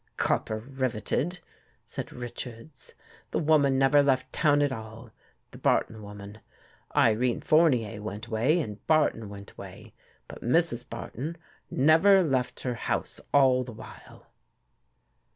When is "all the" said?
4.71-5.59, 13.31-13.73